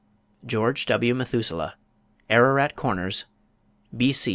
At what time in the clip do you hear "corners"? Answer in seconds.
2.75-3.25